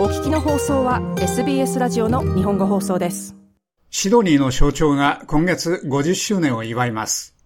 [0.00, 3.36] お聞きの放送は SBS ラジオの日本語放送です。
[3.90, 7.36] シドニーの象徴が今月50周年を祝います。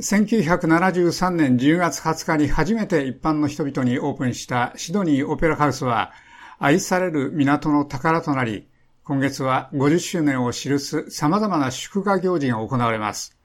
[0.00, 6.12] 1973年10月20日に初めて一般の人々にオープンしたシドニーオペラハウスは
[6.60, 8.68] 愛される港の宝となり、
[9.02, 13.36] 今月は50周年を記す様々な祝賀行事が行われます。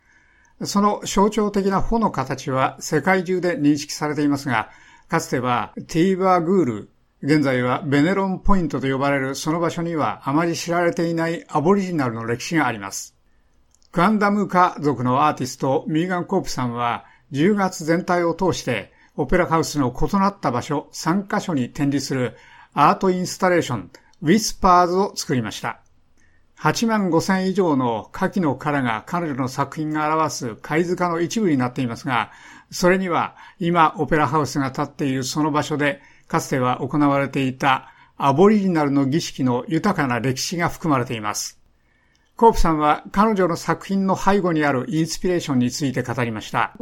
[0.63, 4.69] その象徴的な穂の形は世界中で認識されていますが、
[5.07, 6.89] かつてはティーバーグール、
[7.25, 13.15] 現在はベネロンポイントと呼ばれるその場所にはあまり知られていないアボリジナルの歴史があります。
[13.93, 22.35] クアンダムーカ族のアーティストミーガン・コープさんは10月全体を通してオペラハウスの異なった場所3カ所に展示する
[22.73, 23.91] アートインスタレーション
[24.23, 25.79] Whispers を作りました。
[26.59, 32.31] 8万5千以上の牡蠣の殻が彼女の作品が表す貝塚の一部になっていますが、
[32.69, 41.59] それには今オペラハウスが立っているその場所でかつては行われていたアボリジナルの儀式の豊かな歴史が含まれています。
[42.35, 46.73] コープさんは彼女の作品の背後にあるインスピレーションについて語りました。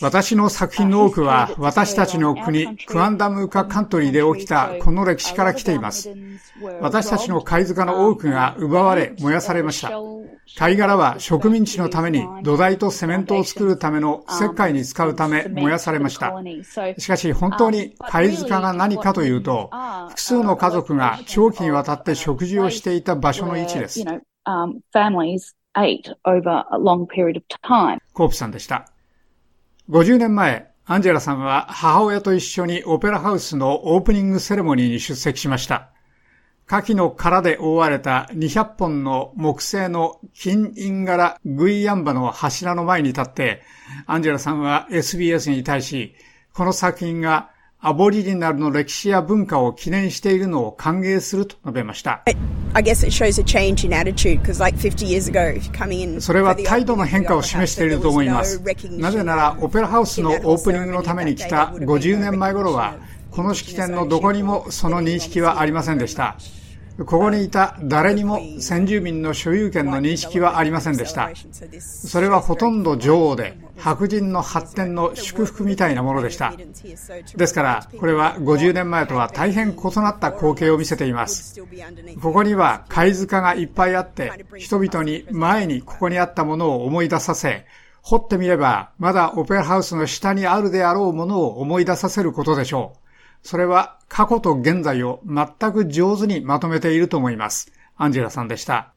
[0.00, 6.10] 私の作品の多くは私たちの国、クアンダムーカカントリーで起きたこの歴史から来ています。
[6.80, 9.90] 私たちの貝塚の多くが奪われ、燃やされました。
[10.56, 16.32] 貝殻は植民地のために土台とセメントを作るための石灰に使うため燃やされました。
[16.98, 19.70] しかし本当に貝塚が何かというと、
[20.08, 24.04] 複数の家族が長期にわたって食事をしていた場所の位置です。
[28.14, 28.86] コープさんでした。
[29.90, 35.90] 50年前、アンジェラさんは母親と一緒にオペラハウスのオープニングセレモニーに出席しました。
[36.66, 43.60] 牡蠣の殻で覆われた200本の木製の金印柄グイヤンバの柱の前に立って、
[44.06, 46.14] アンジェラさんは SBS に対し、
[46.54, 52.24] この作品がアボリジナルの歴史や文化を記念しているのを歓迎すると述べました。
[56.20, 58.62] それは態度の変化を示していると思います。
[58.92, 62.96] なぜなら、オペラハウスのオープニングのために来た50年前頃は、
[63.30, 66.36] この式典のどこにもその認識はありませんでした。
[66.98, 71.30] ここにいた誰にも先住民の所有権の認識はありませんでした。
[71.80, 76.54] それはほとんど女王で、白人の発展の祝福みたいなものでした。
[77.36, 81.60] ですから、これは50年前とは大変異なった光景を見せています。
[82.22, 87.66] ここには貝塚がいっぱいあって、人々に前にここにあったものを思い出させ、
[88.00, 93.05] 掘ってみれば、まだオペラハウスの下にあるであろうものを思い出させることでしょう。
[93.46, 97.70] それは過去と現在を全く上手にまとめていると思います。
[97.96, 98.92] アンジェラさんでした。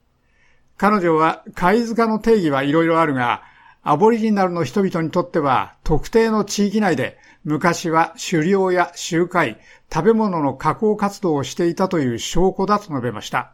[0.76, 3.44] 彼女は貝塚の定義はいろいろあるが、
[3.84, 9.60] アボリジナルの人々にとっては特定の地域内で昔は狩猟や集会、
[9.94, 13.54] 食べ物の加工活動をしていたという証拠だと述べました。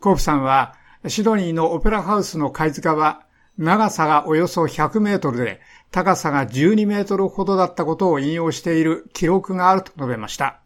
[0.00, 0.74] コープさんは
[1.06, 3.26] シドニーのオペラハウスの貝塚は
[3.58, 5.60] 長さがおよそ100メートルで
[5.90, 10.60] 高さが12メートルほどだったことを引用している記録があると述べました。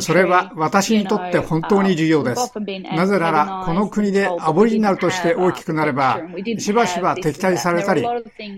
[0.00, 2.52] それは私にとって本当に重要です。
[2.94, 6.20] なぜなら、この国でアボリジナルとして大きくなれば、
[6.58, 8.06] しばしば敵対されたり、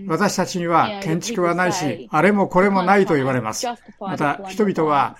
[0.07, 3.65] 私たちには建築はないし、あれもこれもないと言われます。
[3.99, 5.17] また、人々は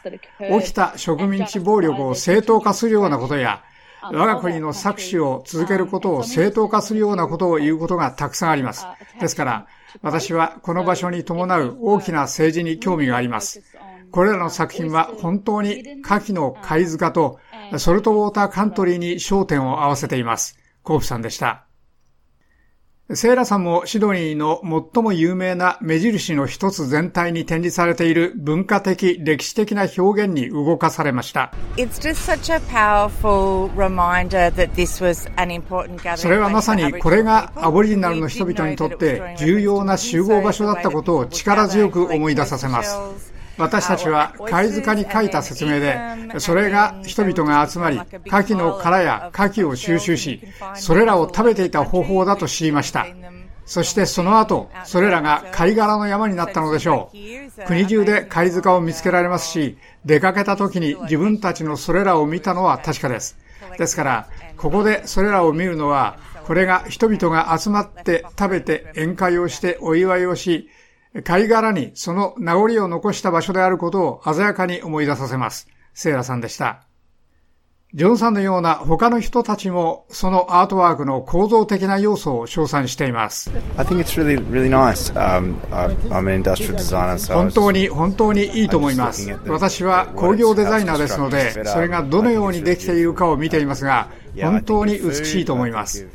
[0.61, 3.63] 起きた植民地暴力を正当化するようなことや、
[4.03, 8.85] 我が国の搾取を続けることを正当化するようなことを言うことがたくさんあります。
[9.19, 9.67] ですから、
[10.01, 13.61] 私はこの場所に伴う大きな政治に興味があります。
[14.11, 17.39] これらの作品は本当に下記の貝塚と
[17.77, 20.57] ソルトウォーターカントリーに焦点を合わせています。
[20.83, 21.70] コープさんでした。
[23.13, 24.61] セイラさんもシドニーの
[24.93, 31.53] 最も有名な目印の一つ全体に展示されている文化的、歴史的な表現に動かされました。
[36.15, 43.30] それはまさにこれがアボリジナルの人々にとって重要な集合場所だったことを力強く思い出させます。
[43.61, 48.07] 私たちは貝塚に書いた説明で、それが人々が集まり、牡
[48.53, 50.41] 蠣の殻や牡蠣を収集し、
[50.75, 53.05] それらを食べていた方法だと知りました。
[53.65, 57.65] そしてその後、それらが貝殻の山になったのでしょう。
[57.65, 63.37] 国中で貝塚を見つけられますし、出かけた時に自分たちのそれらを見たのは確かです。
[63.77, 70.69] ですから、ここでそれらを見るのは、これが人々が集まって食べて宴会をしてお祝いをし、
[71.23, 75.67] 貝殻にその名残を残した場所であることを鮮やかに思い出させます。
[75.93, 76.83] セイラさんでした。
[77.93, 83.51] ジョンさんのような他の人たちもそのアートワークの構造的な要素を称賛しています。
[87.35, 89.29] 本当に本当にいいと思います。
[89.45, 94.07] 私は工業デザイナーですので、それがどのようにできているかを見ていますが、
[94.39, 96.07] 本当に美しいと思います。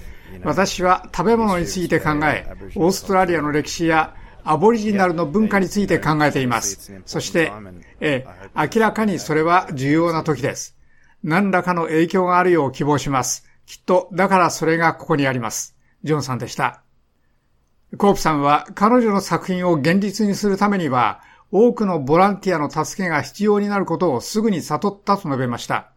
[0.45, 2.47] 私は食べ物について考え、
[2.77, 4.15] オーストラリアの歴史や
[4.47, 6.93] アボリジナルの文化について考えています。
[7.05, 7.53] そして、
[8.01, 10.77] え明らかにそれは重要な時です。
[11.25, 13.45] 何らかの影響があるよう希望します。
[13.67, 15.77] きっと、だからそれがここにあります。
[16.05, 16.83] ジョンさんでした。
[17.99, 21.21] コープさんは彼女の作品を現実にするためには、
[21.51, 25.93] 多くのボランティアの助けが必要になることをすぐに悟ったと述べました。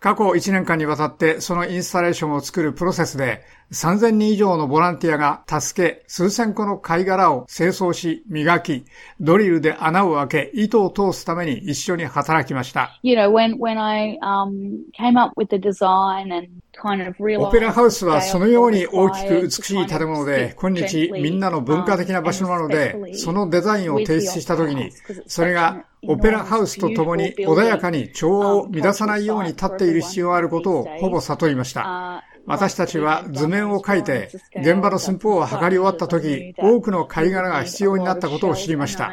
[0.00, 3.42] 過去1年間にわたってそのインスタレーションを作るプロセスで
[3.72, 8.84] 3000人以上のボランティアが助け、数千個の貝殻を清掃し、磨き、
[9.20, 12.98] ドリルで穴を開け、糸を通すために一緒に働きました。
[13.02, 16.48] You know, when, when I, um, came up with the design and
[17.38, 24.90] オペラハウスはそのように大きく美しい建物で、今日みんなの文化的な場所なので、そのデザインを提出したときに、
[25.26, 32.24] それがオペラハウスと共に穏やかに調和を乱さないように立っている必要があることをほぼ悟りました。
[32.46, 39.12] 私たちは図面を書いて、現場の寸法を測り終わった時、多くの貝殻が必要になったことを知りました。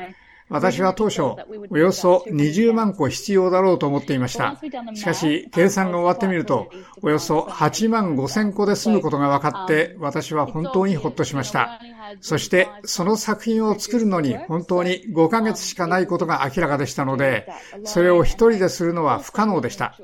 [0.49, 1.21] 私は当初、
[1.69, 4.57] およそ20万個必要だろうと思っていました。
[4.95, 6.69] しかし、計算が終わってみると、
[7.01, 11.81] およそ8万5千個で済むことが分かって、私は本当にほっとしました。
[12.21, 17.47] そして、その作品を作るのに本当に5ヶ月しかないことが明らかでしたので、
[17.83, 19.95] それを一人でするのは不可能でした。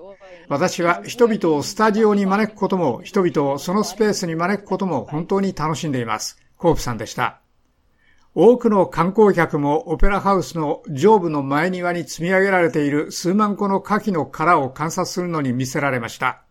[0.50, 6.38] 私は人々をスタジオに招くことも、人々をそのスペースに招くことも本当に楽しんでいます。
[6.58, 7.40] コープさんでした。
[8.36, 16.42] 多くの観光客もオペラハウスの上部の前庭に積み上げられている数万個の牡蠣の殻を観察するのに見せられました。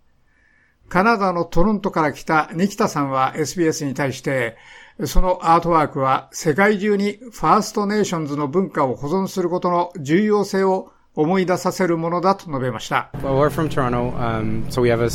[0.92, 4.58] カナダのトロントから来たニキタさんは SBS に対して、
[5.06, 13.10] そのアートワークは世界中にファーストネーションズの文化を保存することの重要性を思い出させるものだと述べました。
[13.22, 15.08] Well, we're from Toronto, um, so we have a,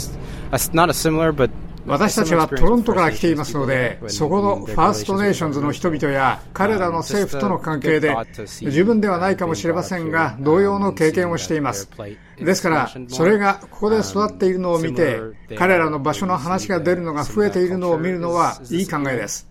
[0.51, 1.51] a, not a similar, but
[1.87, 8.15] 私たちはトロントから来ていますので、そこのファーストネーションズの人々や彼らの政府との関係で、
[8.61, 11.89] 同じではないかもしれませんが、同様の経験をしています。
[12.37, 15.19] ですから、それがここで育っているのを見て、
[15.57, 19.46] 彼らの場所の話が出るのが増えているのを見るのはいい考えです。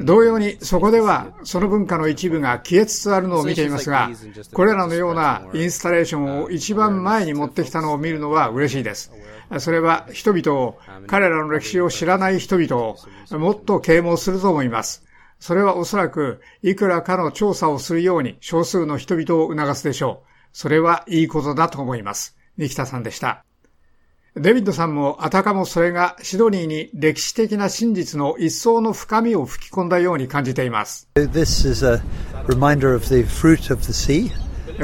[0.00, 4.10] 同様にそこではその文化の一部が消えつつあるのを見ていますが、
[4.52, 9.12] これらのようなインスタレーションを一番前に持ってきたのを見るのは嬉しいです。
[9.58, 12.96] それは人々を、彼らの歴史を知らない人々を
[13.38, 15.04] もっと啓蒙すると思います。
[15.38, 20.28] それはおそらく、いくらかの調査をするように少数の人々を促すでしょう。
[20.52, 22.36] それはいいことだと思います。
[22.56, 23.44] ニキタさんでした。
[24.38, 31.08] デビッドさんもあたかもそれがシドニーに歴史的な真実の一層の深みを吹き込んだように感じています。
[31.14, 32.02] This is a
[32.46, 34.30] reminder of the fruit of the sea.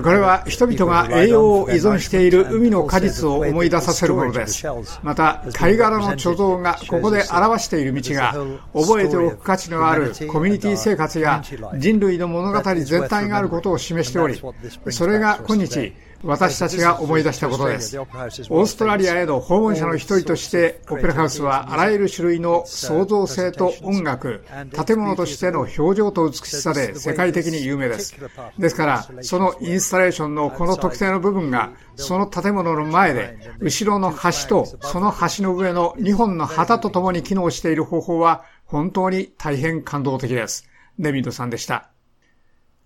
[0.01, 4.67] これは人々が栄養を依存している海の果実を思い出させるものです。
[5.03, 8.33] また、貝殻の貯蔵がここで表している道が、
[8.73, 11.43] 覚えておく価値のあるコミュニティ生活や
[11.77, 14.41] 人類の物語全体があることを示しており、
[14.89, 15.93] それが今日、
[16.25, 17.99] 私たちが思い出したことです。
[17.99, 24.45] オーストラリアへの訪問者の一人として、オペラハウスはあらゆる種類の創造性と音楽、
[24.87, 28.15] 建物としての表情と美しさで世界的に有名です。
[28.59, 40.69] ですから、そのインスタレーションのこの特定の部分が、その建物の前で、後ろの橋とその橋の上の2本の旗と共に機能している方法は、本当に大変感動的です。
[40.99, 41.92] デビッドさんでした。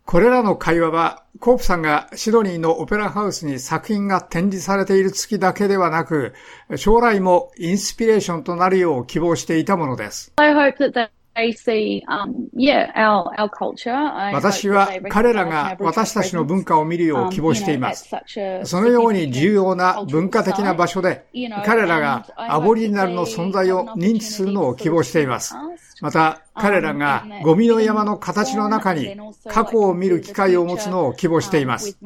[0.06, 6.32] これらの会話は、コープさんがシドニーのオペラハウスに作品が展示されている月だけではなく、
[6.76, 10.32] 将来もインスピレーションとなるよう希望していたものです。
[14.32, 18.08] 私は彼らが私たちの文化を見るよう希望しています。
[18.62, 21.26] そのように重要な文化的な場所で、
[21.64, 25.56] 彼らがアボリジナルの存在を認知するのを希望しています。
[26.00, 29.16] また、彼らがゴミの山の形の中に
[29.48, 31.98] 過去を見る機会を持つのを希望しています。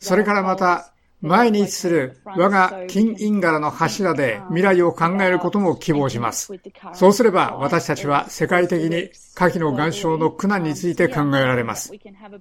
[0.00, 6.50] それからまた、前に位置する我が金インガラの柱で未来を考えることも希望します。
[6.94, 11.92] そうすれば私たちは世界的に下記の岩礁の苦難について考えられます。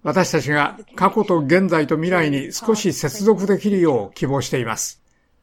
[0.04, 5.02] 私たちが過去と現在と未来に少し接続できるよう希望しています。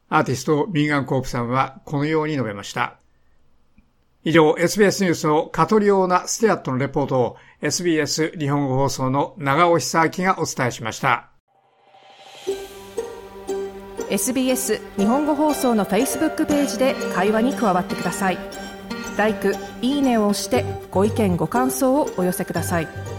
[0.09, 2.97] アーティストミーガン・コープさんはこのように述べました。
[4.27, 11.29] 以上、SBS ニュースのカトリオーナ・ステアットのレポートを SBS 日本語放送の長尾久明がお伝えしました。
[14.09, 18.37] SBS 日本語放送の Facebook ページで会話に加わってください。
[19.15, 23.16] ライク、いいねを押してご意見ご感想をお寄せください。